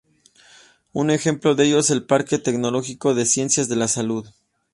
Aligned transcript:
Un 0.93 1.11
ejemplo 1.11 1.53
de 1.53 1.65
ello 1.65 1.77
es 1.77 1.91
el 1.91 2.03
Parque 2.07 2.39
Tecnológico 2.39 3.13
de 3.13 3.23
Ciencias 3.27 3.69
de 3.69 3.75
la 3.75 3.87
Salud. 3.87 4.27